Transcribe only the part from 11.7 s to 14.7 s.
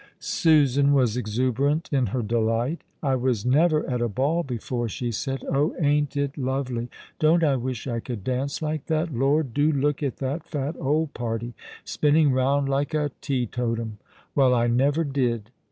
spinning roimd like a testotnm! Well, I